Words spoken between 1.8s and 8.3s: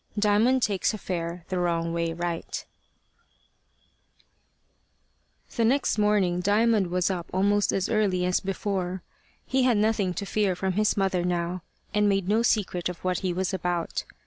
WAY RIGHT THE next morning Diamond was up almost as early